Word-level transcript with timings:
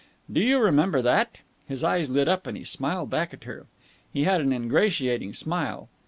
"Do 0.33 0.39
you 0.41 0.57
remember 0.57 1.03
that?" 1.03 1.37
His 1.67 1.83
eyes 1.83 2.09
lit 2.09 2.27
up 2.27 2.47
and 2.47 2.57
he 2.57 2.63
smiled 2.63 3.11
back 3.11 3.35
at 3.35 3.43
her. 3.43 3.67
He 4.11 4.23
had 4.23 4.41
an 4.41 4.51
ingratiating 4.51 5.33
smile. 5.35 5.89